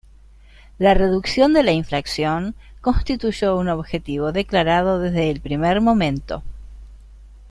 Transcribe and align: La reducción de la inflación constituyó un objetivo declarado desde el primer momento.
La 0.79 0.95
reducción 0.95 1.53
de 1.53 1.61
la 1.61 1.73
inflación 1.73 2.55
constituyó 2.81 3.55
un 3.55 3.69
objetivo 3.69 4.31
declarado 4.31 4.97
desde 4.97 5.29
el 5.29 5.41
primer 5.41 5.79
momento. 5.79 6.41